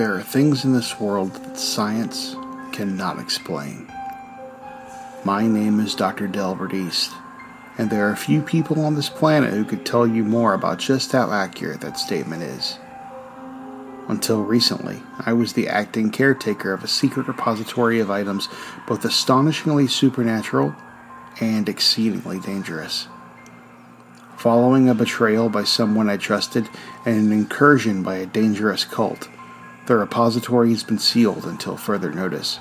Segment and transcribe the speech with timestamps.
[0.00, 2.34] There are things in this world that science
[2.72, 3.86] cannot explain.
[5.24, 6.26] My name is Dr.
[6.26, 7.12] Delbert East,
[7.76, 11.12] and there are few people on this planet who could tell you more about just
[11.12, 12.78] how accurate that statement is.
[14.08, 18.48] Until recently, I was the acting caretaker of a secret repository of items
[18.86, 20.74] both astonishingly supernatural
[21.42, 23.06] and exceedingly dangerous.
[24.38, 26.70] Following a betrayal by someone I trusted
[27.04, 29.28] and an incursion by a dangerous cult,
[29.90, 32.60] the repository has been sealed until further notice.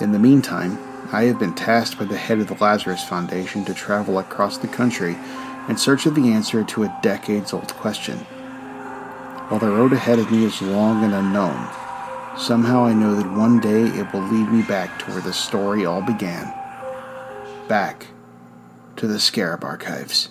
[0.00, 0.76] In the meantime,
[1.12, 4.66] I have been tasked by the head of the Lazarus Foundation to travel across the
[4.66, 5.16] country
[5.68, 8.18] in search of the answer to a decades old question.
[9.46, 11.68] While the road ahead of me is long and unknown,
[12.36, 15.86] somehow I know that one day it will lead me back to where the story
[15.86, 16.52] all began.
[17.68, 18.08] Back
[18.96, 20.30] to the Scarab Archives.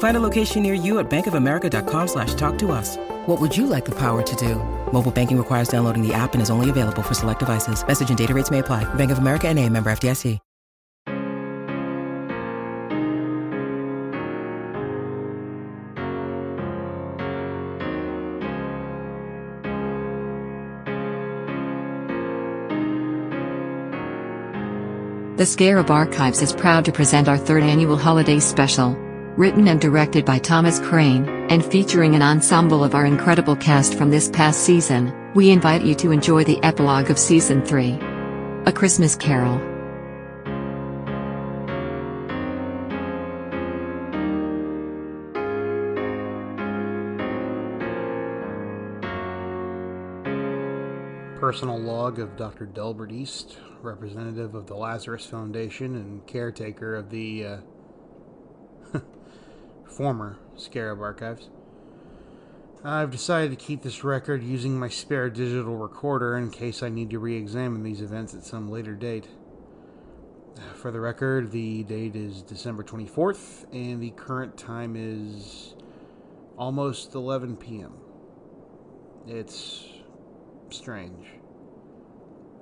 [0.00, 2.96] Find a location near you at bankofamerica.com slash talk to us.
[3.26, 4.56] What would you like the power to do?
[4.92, 7.86] Mobile banking requires downloading the app and is only available for select devices.
[7.86, 8.84] Message and data rates may apply.
[8.94, 10.38] Bank of America and a member FDIC.
[25.36, 29.09] The Scarab Archives is proud to present our third annual holiday special.
[29.36, 34.10] Written and directed by Thomas Crane, and featuring an ensemble of our incredible cast from
[34.10, 37.96] this past season, we invite you to enjoy the epilogue of Season 3
[38.66, 39.58] A Christmas Carol.
[51.38, 52.66] Personal log of Dr.
[52.66, 57.56] Delbert East, representative of the Lazarus Foundation and caretaker of the uh,
[59.90, 61.50] former Scarab Archives.
[62.82, 67.10] I've decided to keep this record using my spare digital recorder in case I need
[67.10, 69.28] to re examine these events at some later date.
[70.76, 75.74] For the record, the date is December 24th, and the current time is
[76.56, 77.92] almost 11 p.m.
[79.26, 79.86] It's
[80.70, 81.26] strange.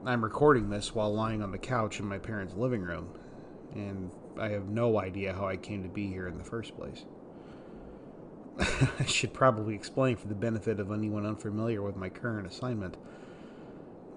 [0.04, 3.08] I'm recording this while lying on the couch in my parents' living room,
[3.74, 7.04] and I have no idea how I came to be here in the first place.
[8.98, 12.96] I should probably explain for the benefit of anyone unfamiliar with my current assignment.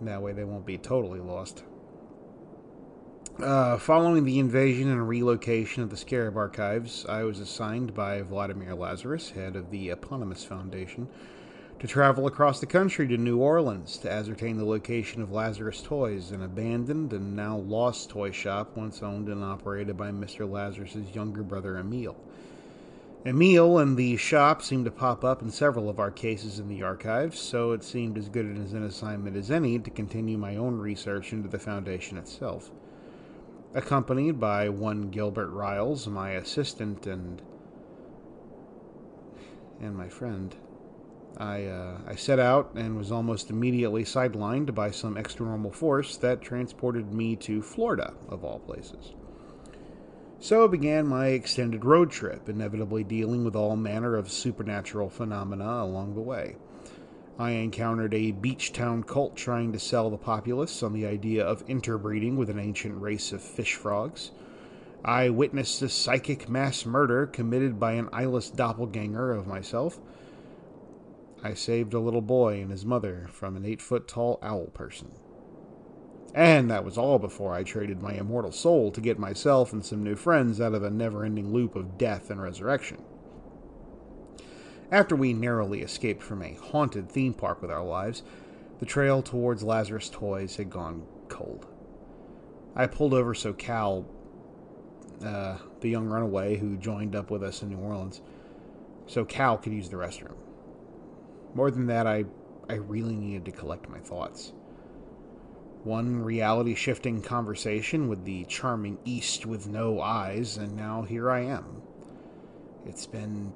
[0.01, 1.63] That way they won't be totally lost.
[3.39, 8.75] Uh, following the invasion and relocation of the Scarab Archives, I was assigned by Vladimir
[8.75, 11.07] Lazarus, head of the Eponymous Foundation,
[11.79, 16.31] to travel across the country to New Orleans to ascertain the location of Lazarus Toys,
[16.31, 20.49] an abandoned and now lost toy shop once owned and operated by Mr.
[20.49, 22.15] Lazarus's younger brother Emil.
[23.23, 26.81] Emil and the shop seemed to pop up in several of our cases in the
[26.81, 30.79] archives, so it seemed as good as an assignment as any to continue my own
[30.79, 32.71] research into the Foundation itself.
[33.75, 37.41] Accompanied by one Gilbert Riles, my assistant and
[39.79, 40.55] and my friend.
[41.37, 46.41] I, uh, I set out and was almost immediately sidelined by some extranormal force that
[46.41, 49.13] transported me to Florida, of all places.
[50.41, 56.15] So began my extended road trip, inevitably dealing with all manner of supernatural phenomena along
[56.15, 56.57] the way.
[57.39, 61.63] I encountered a beach town cult trying to sell the populace on the idea of
[61.69, 64.31] interbreeding with an ancient race of fish frogs.
[65.05, 69.99] I witnessed a psychic mass murder committed by an eyeless doppelganger of myself
[71.43, 75.13] I saved a little boy and his mother from an eight foot tall owl person.
[76.33, 80.03] And that was all before I traded my immortal soul to get myself and some
[80.03, 83.03] new friends out of a never ending loop of death and resurrection.
[84.91, 88.23] After we narrowly escaped from a haunted theme park with our lives,
[88.79, 91.65] the trail towards Lazarus Toys had gone cold.
[92.75, 94.05] I pulled over so Cal,
[95.23, 98.21] uh, the young runaway who joined up with us in New Orleans,
[99.05, 100.35] so Cal could use the restroom.
[101.53, 102.25] More than that, I,
[102.69, 104.53] I really needed to collect my thoughts.
[105.83, 111.41] One reality shifting conversation with the charming East with no eyes, and now here I
[111.41, 111.81] am.
[112.85, 113.53] It's been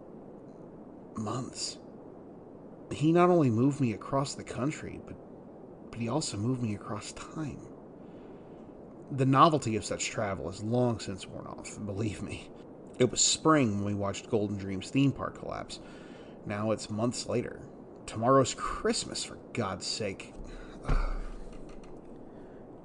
[1.16, 1.78] months.
[2.92, 5.16] He not only moved me across the country, but
[5.96, 7.58] but he also moved me across time.
[9.12, 12.50] The novelty of such travel has long since worn off, believe me.
[13.00, 15.80] It was spring when we watched Golden Dreams theme park collapse.
[16.46, 17.62] Now it's months later.
[18.06, 20.34] Tomorrow's Christmas, for God's sake.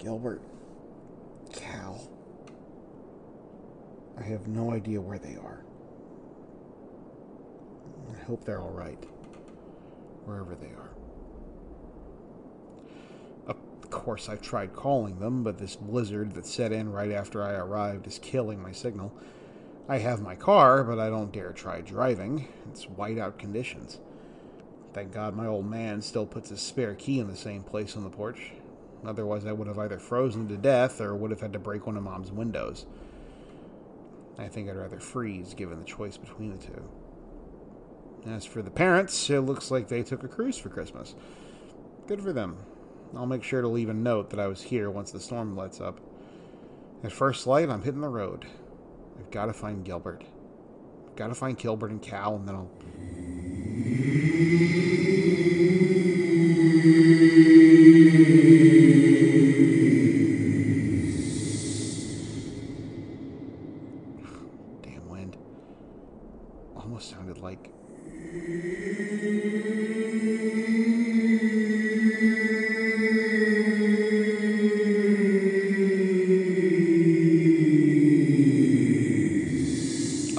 [0.00, 0.40] Gilbert,
[1.52, 2.08] Cal.
[4.18, 5.62] I have no idea where they are.
[8.12, 9.02] I hope they're all right,
[10.24, 10.90] wherever they are.
[13.46, 17.54] Of course, I've tried calling them, but this blizzard that set in right after I
[17.54, 19.12] arrived is killing my signal.
[19.88, 22.46] I have my car, but I don't dare try driving.
[22.70, 23.98] It's whiteout conditions.
[24.92, 28.04] Thank God my old man still puts his spare key in the same place on
[28.04, 28.52] the porch.
[29.04, 31.96] Otherwise, I would have either frozen to death or would have had to break one
[31.96, 32.86] of Mom's windows.
[34.38, 36.88] I think I'd rather freeze given the choice between the two.
[38.26, 41.14] As for the parents, it looks like they took a cruise for Christmas.
[42.06, 42.58] Good for them.
[43.16, 45.80] I'll make sure to leave a note that I was here once the storm lets
[45.80, 46.00] up.
[47.02, 48.46] At first light, I'm hitting the road.
[49.18, 50.24] I've got to find Gilbert.
[51.08, 52.70] I've got to find Gilbert and Cal, and then I'll.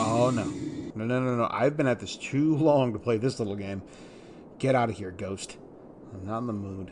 [0.03, 0.45] Oh no.
[0.95, 1.47] No, no, no, no.
[1.51, 3.81] I've been at this too long to play this little game.
[4.59, 5.57] Get out of here, ghost.
[6.13, 6.91] I'm not in the mood.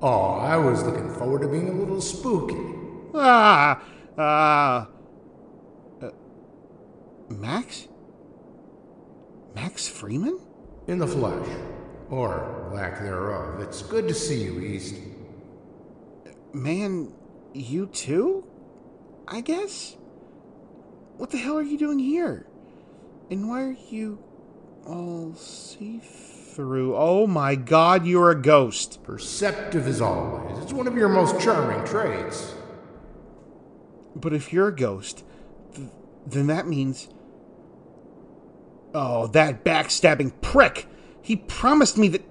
[0.00, 2.56] Oh, I was looking forward to being a little spooky.
[3.14, 3.82] Ah!
[4.18, 4.88] Ah!
[6.02, 6.10] Uh,
[7.28, 7.86] Max?
[9.54, 10.40] Max Freeman?
[10.88, 11.46] In the flesh.
[12.10, 13.60] Or lack thereof.
[13.60, 14.96] It's good to see you, East.
[16.52, 17.12] Man,
[17.54, 18.44] you too?
[19.28, 19.96] I guess?
[21.22, 22.48] What the hell are you doing here?
[23.30, 24.18] And why are you
[24.84, 26.96] all see through?
[26.96, 29.04] Oh my god, you're a ghost.
[29.04, 30.58] Perceptive as always.
[30.58, 32.56] It's one of your most charming traits.
[34.16, 35.22] But if you're a ghost,
[35.76, 35.90] th-
[36.26, 37.08] then that means.
[38.92, 40.88] Oh, that backstabbing prick!
[41.22, 42.22] He promised me that.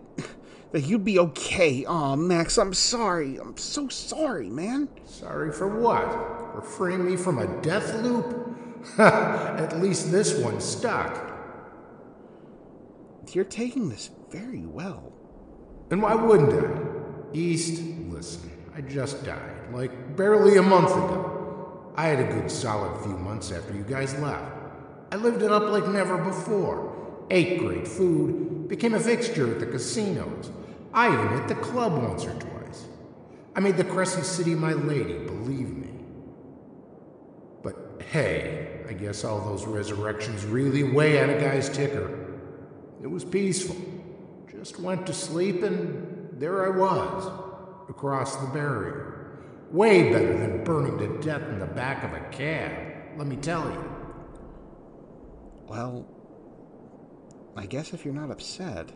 [0.73, 1.85] that you'd be okay.
[1.85, 3.37] Oh, Max, I'm sorry.
[3.37, 4.89] I'm so sorry, man.
[5.05, 6.09] Sorry for what?
[6.51, 8.40] For freeing me from a death loop?
[8.97, 11.29] At least this one stuck.
[13.31, 15.13] You're taking this very well.
[15.89, 17.33] And why wouldn't I?
[17.33, 21.93] East, listen, I just died, like barely a month ago.
[21.95, 24.51] I had a good solid few months after you guys left.
[25.11, 27.25] I lived it up like never before.
[27.29, 30.51] Ate great food, became a fixture at the casinos.
[30.93, 32.85] I even hit the club once or twice.
[33.55, 35.80] I made the Crescent City my lady, believe me.
[38.09, 42.39] Hey, I guess all those resurrections really weigh on a guy's ticker.
[43.01, 43.75] It was peaceful.
[44.51, 47.27] Just went to sleep and there I was,
[47.89, 49.39] across the barrier.
[49.71, 52.71] Way better than burning to death in the back of a cab,
[53.17, 53.95] let me tell you.
[55.67, 56.05] Well,
[57.55, 58.91] I guess if you're not upset.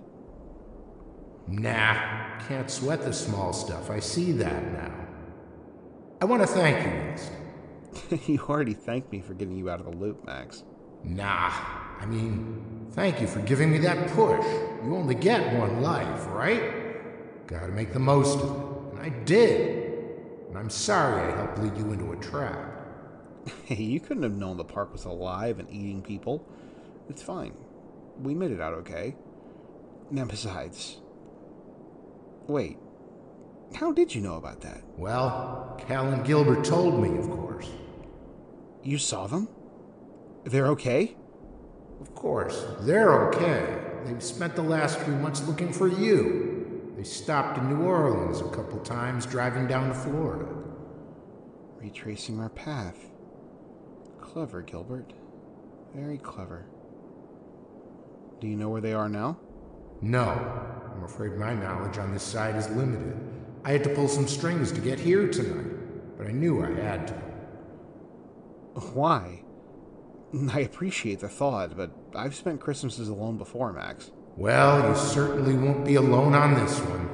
[1.47, 3.89] Nah, can't sweat the small stuff.
[3.89, 4.93] I see that now.
[6.21, 7.31] I want to thank you, East.
[8.27, 10.63] you already thanked me for getting you out of the loop, Max.
[11.03, 11.51] Nah,
[11.99, 14.45] I mean, thank you for giving me that push.
[14.83, 17.47] You only get one life, right?
[17.47, 18.93] Gotta make the most of it.
[18.93, 19.93] And I did.
[20.49, 22.71] And I'm sorry I helped lead you into a trap.
[23.65, 26.47] Hey, you couldn't have known the park was alive and eating people.
[27.09, 27.53] It's fine.
[28.19, 29.15] We made it out okay.
[30.09, 30.97] Now, besides.
[32.47, 32.77] Wait.
[33.75, 34.81] How did you know about that?
[34.97, 37.67] Well, Cal and Gilbert told me, of course.
[38.85, 39.47] You saw them?
[40.43, 41.17] They're okay?
[41.99, 43.79] Of course, they're okay.
[44.05, 46.93] They've spent the last few months looking for you.
[46.95, 50.45] They stopped in New Orleans a couple times driving down to Florida.
[51.77, 53.09] Retracing our path.
[54.21, 55.13] Clever, Gilbert.
[55.95, 56.67] Very clever.
[58.39, 59.39] Do you know where they are now?
[60.01, 60.29] No,
[60.93, 63.17] I'm afraid my knowledge on this side is limited.
[63.63, 67.07] I had to pull some strings to get here tonight, but I knew I had
[67.07, 67.34] to.
[68.93, 69.43] Why?
[70.51, 74.11] I appreciate the thought, but I've spent Christmases alone before, Max.
[74.35, 77.09] Well, you certainly won't be alone on this one.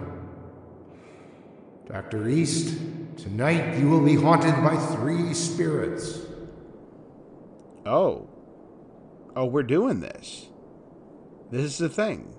[1.87, 2.27] Dr.
[2.27, 2.79] East,
[3.17, 6.19] tonight you will be haunted by three spirits.
[7.85, 8.27] Oh.
[9.35, 10.47] Oh, we're doing this.
[11.51, 12.33] This is the thing.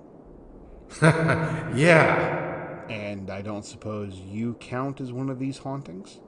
[1.01, 6.19] yeah, And I don't suppose you count as one of these hauntings?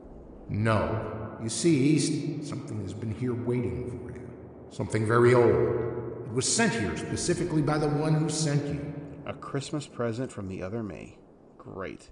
[0.49, 1.37] No.
[1.41, 4.29] You see, East, something has been here waiting for you.
[4.71, 5.53] Something very old.
[6.25, 8.93] It was sent here specifically by the one who sent you.
[9.25, 11.17] A Christmas present from the other me.
[11.57, 12.09] Great.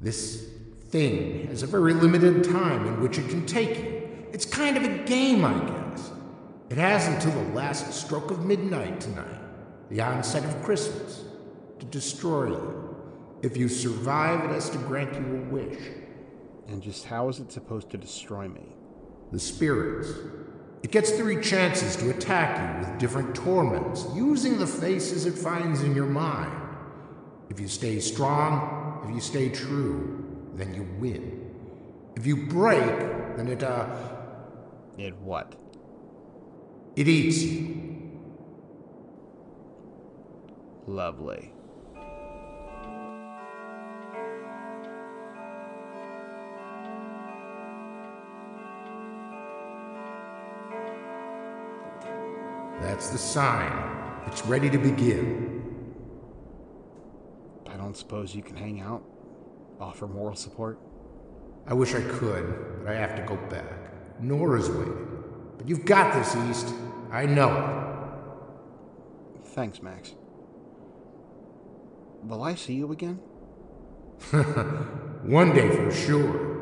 [0.00, 0.48] This
[0.88, 4.08] thing has a very limited time in which it can take you.
[4.32, 6.10] It's kind of a game, I guess.
[6.70, 9.40] It has until the last stroke of midnight tonight,
[9.90, 11.24] the onset of Christmas,
[11.78, 12.96] to destroy you.
[13.42, 15.78] If you survive, it has to grant you a wish.
[16.68, 18.66] And just how is it supposed to destroy me?
[19.32, 20.08] The spirits.
[20.82, 25.82] It gets three chances to attack you with different torments, using the faces it finds
[25.82, 26.52] in your mind.
[27.48, 31.50] If you stay strong, if you stay true, then you win.
[32.16, 32.84] If you break,
[33.36, 33.86] then it, uh.
[34.98, 35.54] It what?
[36.96, 38.10] It eats you.
[40.86, 41.53] Lovely.
[52.80, 53.72] That's the sign.
[54.26, 55.62] It's ready to begin.
[57.70, 59.02] I don't suppose you can hang out?
[59.80, 60.78] Offer moral support?
[61.66, 64.20] I wish I could, but I have to go back.
[64.20, 65.24] Nora's waiting.
[65.56, 66.74] But you've got this, East.
[67.10, 67.50] I know
[69.40, 69.46] it.
[69.48, 70.14] Thanks, Max.
[72.22, 73.16] Will I see you again?
[75.22, 76.54] One day for sure.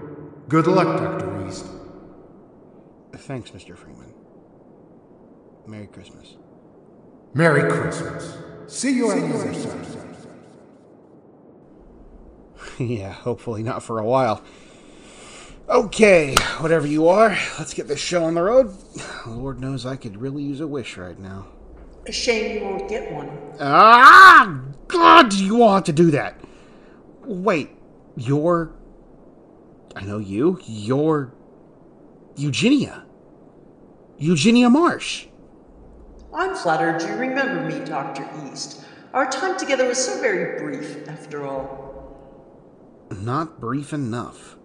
[0.48, 1.46] Good luck, Dr.
[1.46, 1.66] East.
[3.12, 3.76] Thanks, Mr.
[3.76, 4.12] Freeman.
[5.66, 6.36] Merry Christmas.
[7.34, 8.36] Merry Christmas.
[8.66, 9.78] See you on the other side.
[12.78, 14.42] yeah, hopefully not for a while.
[15.68, 18.74] Okay, whatever you are, let's get this show on the road.
[19.26, 21.46] Lord knows I could really use a wish right now.
[22.06, 23.30] A shame you won't get one.
[23.60, 26.40] Ah, God, do you want to do that?
[27.24, 27.70] Wait,
[28.16, 28.72] you're.
[29.94, 30.60] I know you.
[30.64, 31.32] You're.
[32.36, 33.04] Eugenia.
[34.18, 35.26] Eugenia Marsh.
[36.34, 38.26] I'm flattered you remember me, Dr.
[38.46, 38.84] East.
[39.12, 41.92] Our time together was so very brief, after all.
[43.10, 44.56] Not brief enough.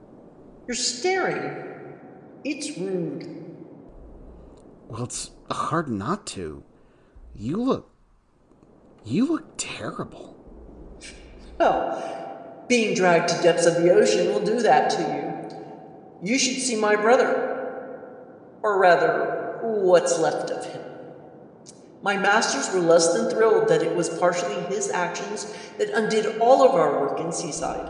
[0.67, 1.97] You're staring.
[2.45, 3.45] It's rude.
[4.87, 6.63] Well, it's hard not to.
[7.35, 7.91] You look.
[9.03, 10.37] You look terrible.
[11.59, 16.31] Well, being dragged to depths of the ocean will do that to you.
[16.31, 17.43] You should see my brother.
[18.63, 20.86] Or rather, what's left of him.
[22.01, 26.67] My masters were less than thrilled that it was partially his actions that undid all
[26.67, 27.89] of our work in Seaside.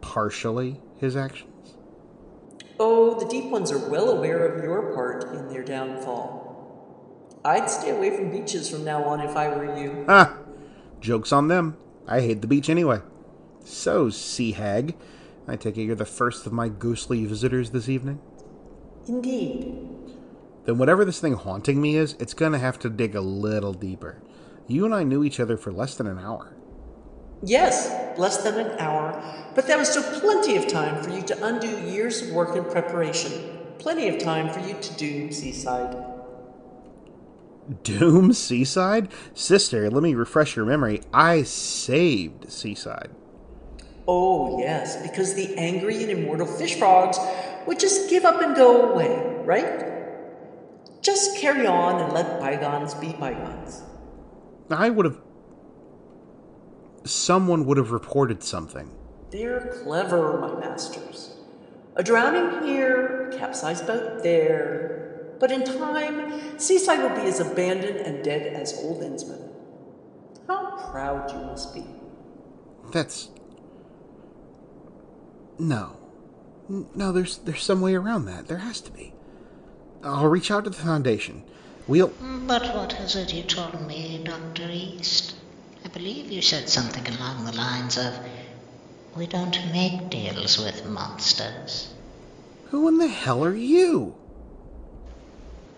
[0.00, 1.74] Partially his actions.
[2.78, 7.38] Oh, the deep ones are well aware of your part in their downfall.
[7.44, 10.04] I'd stay away from beaches from now on if I were you.
[10.08, 10.38] Ah,
[11.00, 11.76] joke's on them.
[12.06, 13.00] I hate the beach anyway.
[13.64, 14.94] So, sea hag,
[15.46, 18.20] I take it you're the first of my ghostly visitors this evening?
[19.08, 19.88] Indeed.
[20.64, 24.22] Then whatever this thing haunting me is, it's gonna have to dig a little deeper.
[24.68, 26.54] You and I knew each other for less than an hour.
[27.42, 29.20] Yes, less than an hour,
[29.54, 32.68] but that was still plenty of time for you to undo years of work and
[32.70, 33.58] preparation.
[33.78, 35.96] Plenty of time for you to do Seaside.
[37.82, 39.08] Doom Seaside?
[39.34, 41.00] Sister, let me refresh your memory.
[41.12, 43.10] I saved Seaside.
[44.06, 47.18] Oh, yes, because the angry and immortal fish frogs
[47.66, 49.91] would just give up and go away, right?
[51.02, 53.82] Just carry on and let bygones be bygones.
[54.70, 55.18] I would have.
[57.04, 58.96] Someone would have reported something.
[59.30, 61.36] They're clever, my masters.
[61.96, 65.34] A drowning here, a capsized boat there.
[65.40, 69.50] But in time, Seaside will be as abandoned and dead as Old Innsmouth.
[70.46, 71.84] How proud you must be.
[72.92, 73.30] That's.
[75.58, 75.96] No.
[76.68, 78.46] No, there's there's some way around that.
[78.46, 79.11] There has to be.
[80.04, 81.44] I'll reach out to the foundation.
[81.86, 82.12] We'll.
[82.46, 84.68] But what is it you told me, Dr.
[84.70, 85.34] East?
[85.84, 88.12] I believe you said something along the lines of,
[89.16, 91.92] We don't make deals with monsters.
[92.70, 94.14] Who in the hell are you?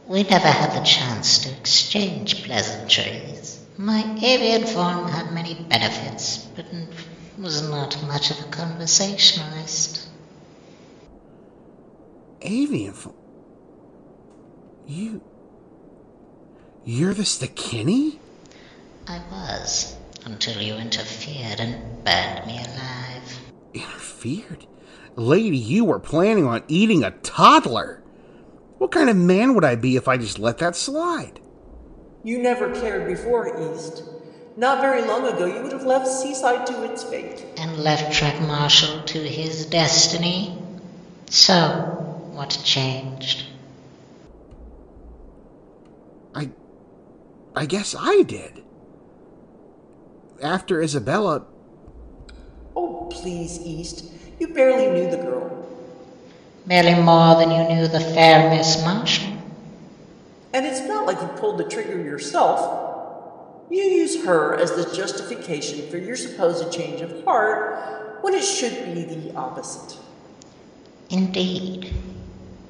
[0.06, 3.60] We never had the chance to exchange pleasantries.
[3.76, 6.66] My avian form had many benefits, but
[7.38, 10.06] was not much of a conversationalist.
[12.42, 12.92] Avian.
[12.92, 13.14] fo-
[14.86, 15.22] You.
[16.84, 18.18] You're the Stikini?
[19.08, 23.40] I was, until you interfered and burned me alive.
[23.72, 24.66] Interfered?
[25.16, 28.02] Lady, you were planning on eating a toddler.
[28.78, 31.40] What kind of man would I be if I just let that slide?
[32.22, 34.02] You never cared before, East.
[34.56, 37.46] Not very long ago, you would have left Seaside to its fate.
[37.56, 40.58] And left Track Marshall to his destiny.
[41.30, 41.70] So,
[42.32, 43.46] what changed?
[46.34, 46.50] I.
[47.54, 48.62] I guess I did.
[50.42, 51.46] After Isabella.
[52.76, 54.10] Oh, please, East.
[54.38, 55.66] You barely knew the girl.
[56.66, 59.36] Barely more than you knew the fair Miss Marshall.
[60.52, 63.66] And it's not like you pulled the trigger yourself.
[63.70, 68.94] You use her as the justification for your supposed change of heart when it should
[68.94, 69.98] be the opposite.
[71.10, 71.92] Indeed.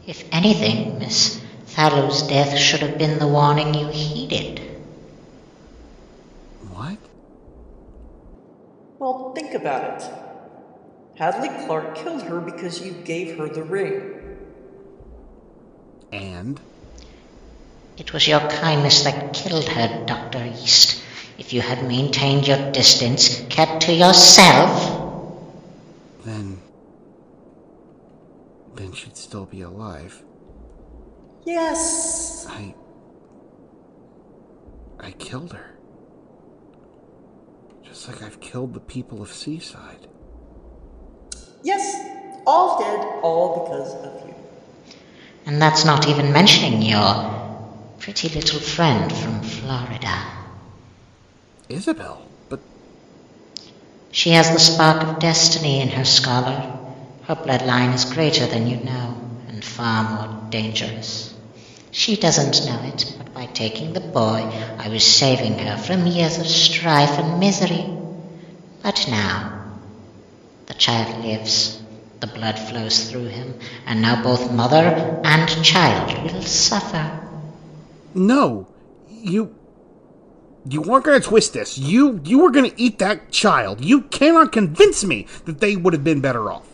[0.06, 1.43] If anything, Miss
[1.74, 4.60] Thallow's death should have been the warning you heeded.
[6.72, 6.98] What?
[9.00, 10.08] Well, think about it.
[11.16, 14.38] Hadley Clark killed her because you gave her the ring.
[16.12, 16.60] And?
[17.98, 20.44] It was your kindness that killed her, Dr.
[20.44, 21.02] East.
[21.38, 25.26] If you had maintained your distance, kept to yourself.
[26.24, 26.60] Then.
[28.76, 30.22] Then she'd still be alive.
[31.44, 32.46] Yes.
[32.48, 32.74] I.
[34.98, 35.70] I killed her.
[37.82, 40.08] Just like I've killed the people of Seaside.
[41.62, 42.10] Yes.
[42.46, 44.34] All dead, all because of you.
[45.46, 47.30] And that's not even mentioning your
[47.98, 50.24] pretty little friend from Florida.
[51.68, 52.26] Isabel?
[52.48, 52.60] But.
[54.12, 56.78] She has the spark of destiny in her scholar.
[57.24, 61.33] Her bloodline is greater than you know, and far more dangerous.
[61.94, 64.42] She doesn't know it, but by taking the boy,
[64.78, 67.86] I was saving her from years of strife and misery.
[68.82, 69.78] But now,
[70.66, 71.80] the child lives,
[72.18, 73.54] the blood flows through him,
[73.86, 77.20] and now both mother and child will suffer.
[78.12, 78.66] No!
[79.08, 79.54] You.
[80.68, 81.78] You weren't going to twist this.
[81.78, 83.84] You you were going to eat that child.
[83.84, 86.66] You cannot convince me that they would have been better off.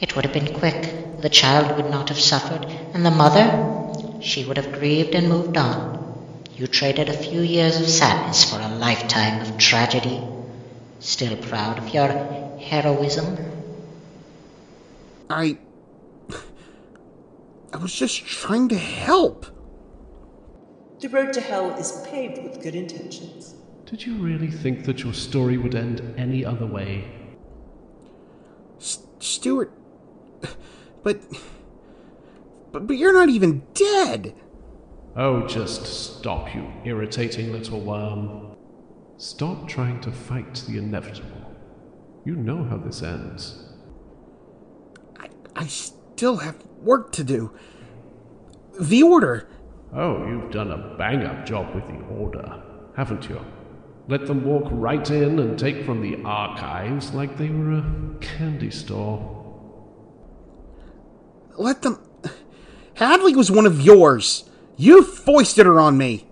[0.00, 1.20] It would have been quick.
[1.20, 3.77] The child would not have suffered, and the mother,
[4.20, 5.98] she would have grieved and moved on.
[6.56, 10.20] You traded a few years of sadness for a lifetime of tragedy.
[10.98, 12.08] Still proud of your
[12.58, 13.36] heroism?
[15.30, 15.58] I.
[17.72, 19.46] I was just trying to help.
[21.00, 23.54] The road to hell is paved with good intentions.
[23.86, 27.04] Did you really think that your story would end any other way?
[28.80, 29.72] S- Stuart.
[31.04, 31.20] But.
[32.72, 34.34] But, but you're not even dead.
[35.16, 38.56] Oh, just stop, you irritating little worm.
[39.16, 41.56] Stop trying to fight the inevitable.
[42.24, 43.64] You know how this ends.
[45.18, 47.52] I, I still have work to do.
[48.78, 49.48] The Order.
[49.92, 52.62] Oh, you've done a bang up job with the Order,
[52.96, 53.40] haven't you?
[54.08, 58.70] Let them walk right in and take from the archives like they were a candy
[58.70, 59.34] store.
[61.56, 61.98] Let them.
[62.98, 64.50] Hadley was one of yours.
[64.76, 66.26] You foisted her on me.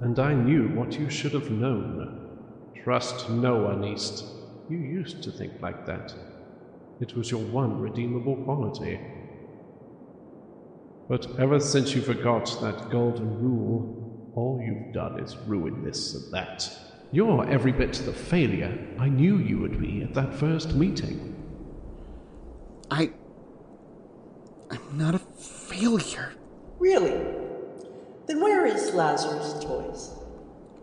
[0.00, 2.40] And I knew what you should have known.
[2.82, 4.24] Trust no one, East.
[4.68, 6.12] You used to think like that.
[7.00, 8.98] It was your one redeemable quality.
[11.08, 16.34] But ever since you forgot that golden rule, all you've done is ruin this and
[16.34, 16.76] that.
[17.12, 21.36] You're every bit the failure I knew you would be at that first meeting.
[22.90, 23.12] I.
[24.70, 25.20] I'm not a
[25.74, 26.32] failure.
[26.78, 27.14] Really?
[28.26, 30.10] Then where is Lazarus' toys?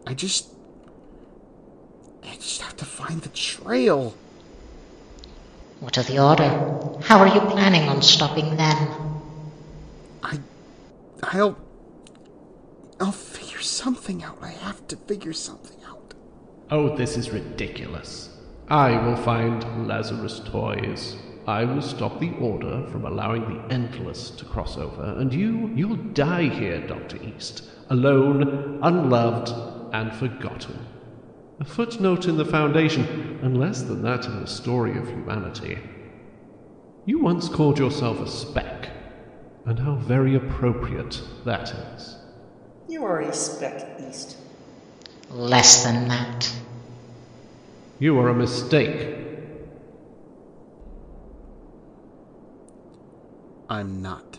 [0.05, 0.47] I just.
[2.23, 4.13] I just have to find the trail.
[5.79, 6.49] What of the Order?
[7.01, 9.21] How are you planning on stopping them?
[10.23, 10.39] I.
[11.23, 11.57] I'll.
[12.99, 14.37] I'll figure something out.
[14.41, 16.13] I have to figure something out.
[16.69, 18.29] Oh, this is ridiculous.
[18.69, 21.17] I will find Lazarus toys.
[21.51, 25.97] I will stop the Order from allowing the Endless to cross over, and you, you'll
[25.97, 27.21] die here, Dr.
[27.21, 29.51] East, alone, unloved,
[29.93, 30.79] and forgotten.
[31.59, 35.77] A footnote in the Foundation, and less than that in the story of humanity.
[37.05, 38.89] You once called yourself a speck,
[39.65, 42.15] and how very appropriate that is.
[42.87, 44.37] You are a speck east.
[45.29, 46.49] Less than that.
[47.99, 49.30] You are a mistake.
[53.71, 54.37] I'm not.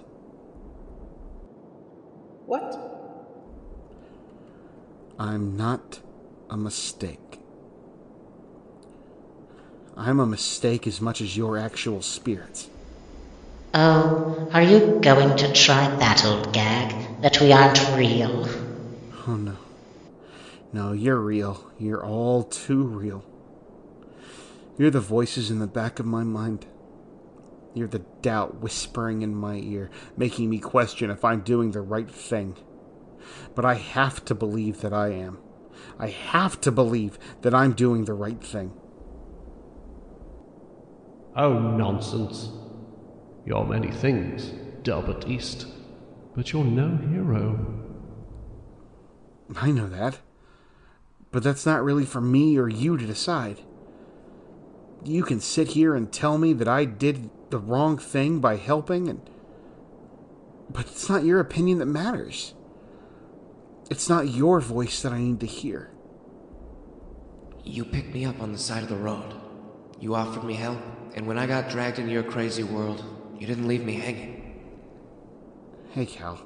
[2.45, 2.69] What?
[5.19, 6.01] I'm not
[6.51, 7.41] a mistake.
[9.97, 12.69] I'm a mistake as much as your actual spirits.
[13.73, 17.23] Oh, are you going to try that old gag?
[17.23, 18.47] That we aren't real?
[19.27, 19.57] Oh no.
[20.75, 21.73] No, you're real.
[21.79, 23.25] You're all too real.
[24.77, 26.67] You're the voices in the back of my mind.
[27.75, 32.11] You're the doubt whispering in my ear, making me question if I'm doing the right
[32.11, 32.57] thing.
[33.55, 35.39] But I have to believe that I am.
[35.99, 38.73] I have to believe that I'm doing the right thing.
[41.35, 42.51] Oh, nonsense.
[43.47, 45.67] You're many things, Delbert East,
[46.37, 47.83] but you're no hero.
[49.57, 50.19] I know that.
[51.31, 53.61] But that's not really for me or you to decide.
[55.03, 59.09] You can sit here and tell me that I did the wrong thing by helping
[59.09, 59.21] and
[60.71, 62.55] but it's not your opinion that matters.
[63.91, 65.91] It's not your voice that I need to hear.
[67.63, 69.35] You picked me up on the side of the road.
[70.01, 70.79] You offered me help,
[71.15, 73.05] and when I got dragged into your crazy world,
[73.39, 74.63] you didn't leave me hanging.
[75.91, 76.37] Hey, Cal.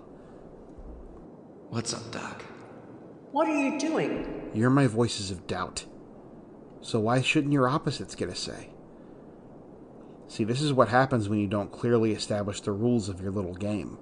[1.68, 2.42] What's up, Doc?
[3.30, 4.50] What are you doing?
[4.54, 5.84] You're my voices of doubt.
[6.80, 8.70] So why shouldn't your opposites get a say?
[10.28, 13.54] See, this is what happens when you don't clearly establish the rules of your little
[13.54, 13.98] game.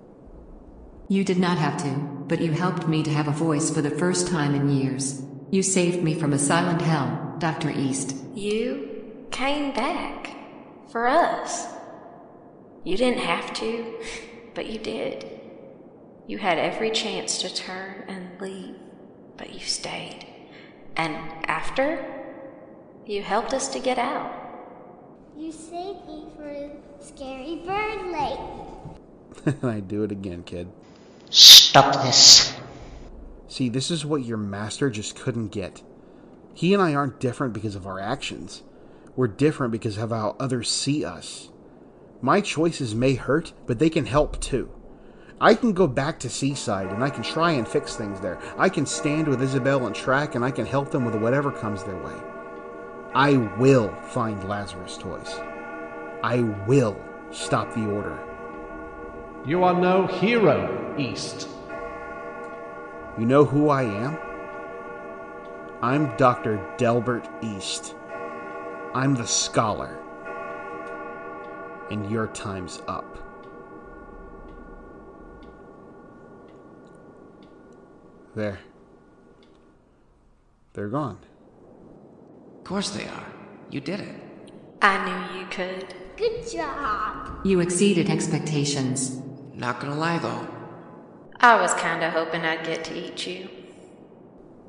[1.09, 3.91] You did not have to, but you helped me to have a voice for the
[3.91, 5.23] first time in years.
[5.51, 7.71] You saved me from a silent hell, Dr.
[7.71, 8.17] East.
[8.35, 8.89] You
[9.31, 10.35] came back.
[10.91, 11.67] For us.
[12.85, 13.99] You didn't have to,
[14.55, 15.29] but you did.
[16.29, 18.77] You had every chance to turn and leave,
[19.37, 20.25] but you stayed.
[20.97, 22.07] And after,
[23.07, 24.44] you helped us to get out.
[25.45, 28.39] You saved me from a scary bird lake.
[29.45, 30.73] and I do it again, kid.
[31.29, 32.57] Stop this.
[33.47, 35.83] See, this is what your master just couldn't get.
[36.55, 38.63] He and I aren't different because of our actions.
[39.17, 41.51] We're different because of how others see us.
[42.23, 44.71] My choices may hurt, but they can help too.
[45.43, 48.41] I can go back to Seaside and I can try and fix things there.
[48.57, 51.85] I can stand with Isabel and Track and I can help them with whatever comes
[51.85, 52.34] their way.
[53.15, 55.41] I will find Lazarus toys.
[56.25, 57.01] I will
[57.31, 58.19] stop the order.
[59.47, 61.49] You are no hero, East.
[63.17, 64.19] You know who I am?
[65.81, 66.61] I'm Dr.
[66.77, 67.95] Delbert East.
[68.95, 69.97] I'm the scholar.
[71.91, 73.19] And your time's up.
[78.35, 78.59] There.
[80.73, 81.19] They're gone.
[82.65, 83.27] Of course they are.
[83.69, 84.15] You did it.
[84.81, 85.95] I knew you could.
[86.17, 87.45] Good job.
[87.45, 89.21] You exceeded expectations.
[89.53, 90.49] Not gonna lie though.
[91.39, 93.51] I was kinda hoping I'd get to eat you.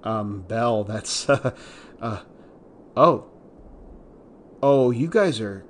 [0.03, 1.51] Um, Belle, that's, uh,
[2.01, 2.19] uh,
[2.97, 3.27] oh.
[4.61, 5.63] Oh, you guys are,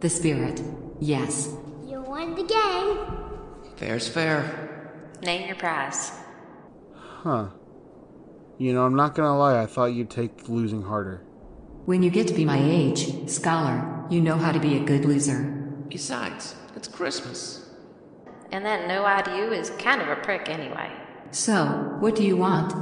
[0.00, 0.60] The spirit.
[0.98, 1.54] Yes.
[1.86, 3.76] You won the game.
[3.76, 4.90] Fair's fair.
[5.22, 6.10] Name your prize.
[6.96, 7.50] huh.
[8.58, 11.22] You know, I'm not gonna lie, I thought you'd take losing harder.
[11.88, 15.06] When you get to be my age, scholar, you know how to be a good
[15.06, 15.44] loser.
[15.88, 17.70] Besides, it's Christmas.
[18.52, 20.92] And that no idea is kind of a prick anyway.
[21.30, 22.74] So, what do you want?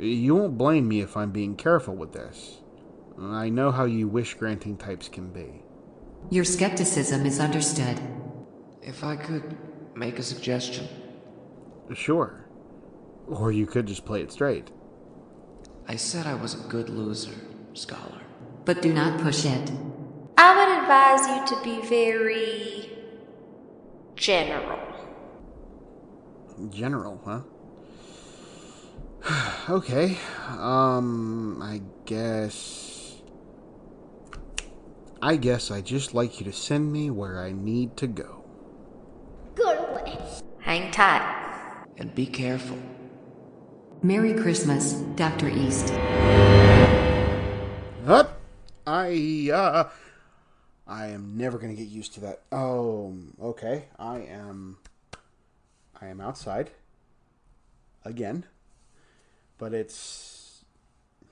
[0.00, 2.62] You won't blame me if I'm being careful with this.
[3.16, 5.62] I know how you wish granting types can be.
[6.28, 8.00] Your skepticism is understood.
[8.82, 9.56] If I could
[9.94, 10.88] make a suggestion,
[11.94, 12.44] Sure.
[13.28, 14.72] Or you could just play it straight.
[15.86, 17.36] I said I was a good loser,
[17.74, 18.18] Scholar.
[18.64, 19.72] But do not push it.
[20.38, 22.90] I would advise you to be very
[24.16, 24.78] general.
[26.70, 27.40] General, huh?
[29.68, 30.16] okay.
[30.48, 33.22] Um, I guess.
[35.20, 38.44] I guess I'd just like you to send me where I need to go.
[39.54, 40.18] Good away.
[40.58, 41.84] Hang tight.
[41.96, 42.78] And be careful.
[44.02, 45.48] Merry Christmas, Dr.
[45.48, 45.92] East.
[48.92, 49.88] I uh
[50.86, 52.42] I am never going to get used to that.
[52.52, 53.86] Oh, okay.
[53.98, 54.76] I am
[55.98, 56.72] I am outside
[58.04, 58.44] again.
[59.56, 60.64] But it's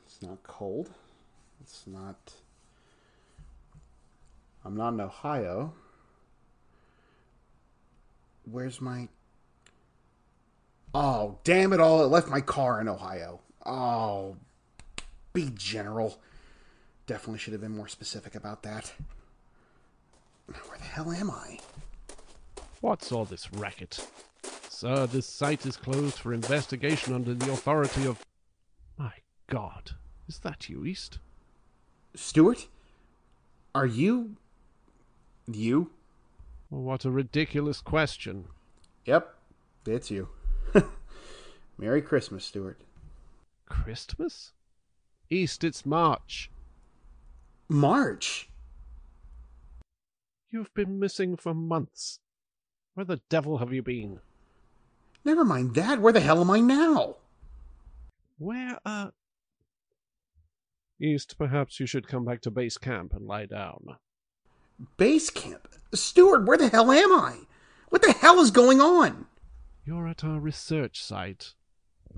[0.07, 0.89] it's not cold.
[1.61, 2.33] It's not
[4.65, 5.75] I'm not in Ohio.
[8.51, 9.09] Where's my
[10.95, 12.03] Oh, damn it all.
[12.03, 13.41] It left my car in Ohio.
[13.67, 14.37] Oh,
[15.35, 16.19] be general.
[17.11, 18.93] Definitely should have been more specific about that.
[20.47, 21.59] Where the hell am I?
[22.81, 24.09] What's all this racket?
[24.69, 28.25] Sir, this site is closed for investigation under the authority of.
[28.97, 29.11] My
[29.49, 29.97] God,
[30.29, 31.19] is that you, East?
[32.15, 32.69] Stuart?
[33.75, 34.37] Are you.
[35.51, 35.91] You?
[36.69, 38.45] What a ridiculous question.
[39.07, 39.35] Yep,
[39.85, 40.29] it's you.
[41.77, 42.81] Merry Christmas, Stuart.
[43.69, 44.53] Christmas?
[45.29, 46.53] East, it's March.
[47.71, 48.49] March?
[50.51, 52.19] You've been missing for months.
[52.95, 54.19] Where the devil have you been?
[55.25, 56.01] Never mind that.
[56.01, 57.17] Where the hell am I now?
[58.39, 59.11] Where, uh.
[61.01, 63.97] East, perhaps you should come back to base camp and lie down.
[64.97, 65.69] Base camp?
[65.95, 67.37] Stuart, where the hell am I?
[67.91, 69.27] What the hell is going on?
[69.85, 71.55] You're at our research site.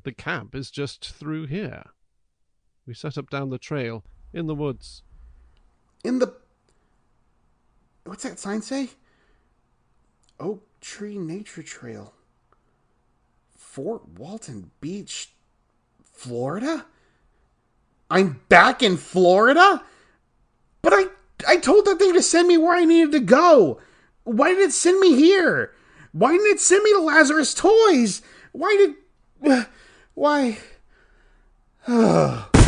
[0.03, 1.85] The camp is just through here.
[2.87, 5.03] We set up down the trail, in the woods.
[6.05, 6.35] In the.
[8.05, 8.91] What's that sign say?
[10.41, 12.13] Oak Tree Nature Trail.
[13.57, 15.31] Fort Walton Beach,
[16.05, 16.85] Florida?
[18.11, 19.83] I'm back in Florida?
[20.83, 21.07] But I
[21.49, 23.81] I told that thing to send me where I needed to go.
[24.25, 25.73] Why did it send me here?
[26.13, 28.23] Why didn't it send me to Lazarus Toys?
[28.51, 28.95] Why
[29.41, 29.67] did
[30.15, 30.59] why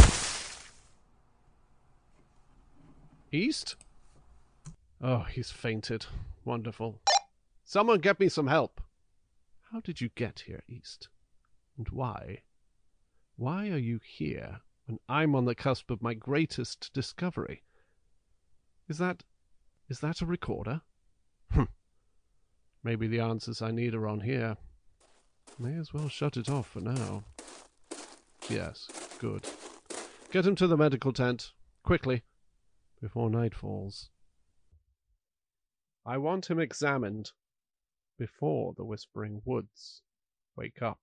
[3.35, 3.75] East?
[5.03, 6.07] Oh, he's fainted.
[6.44, 7.01] Wonderful.
[7.64, 8.81] Someone get me some help.
[9.73, 11.09] How did you get here, East?
[11.77, 12.42] And why?
[13.37, 17.62] Why are you here when I'm on the cusp of my greatest discovery?
[18.88, 19.25] Is that.
[19.88, 20.83] is that a recorder?
[21.51, 21.68] Hm.
[22.85, 24.57] Maybe the answers I need are on here.
[25.59, 27.25] May as well shut it off for now.
[28.49, 29.49] Yes, good.
[30.31, 32.23] Get him to the medical tent, quickly,
[33.04, 34.08] before night falls.
[36.06, 37.32] I want him examined
[38.18, 40.00] before the Whispering Woods
[40.56, 41.00] wake up.